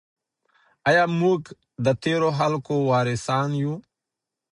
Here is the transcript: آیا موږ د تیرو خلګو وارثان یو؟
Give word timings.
آیا 0.89 1.03
موږ 1.21 1.41
د 1.85 1.87
تیرو 2.03 2.29
خلګو 2.37 2.77
وارثان 2.91 3.49
یو؟ 3.61 3.73